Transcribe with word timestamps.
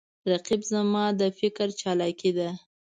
رقیب 0.31 0.61
زما 0.73 1.03
د 1.19 1.21
فکر 1.39 1.67
چالاکي 1.81 2.31
ده 2.37 2.49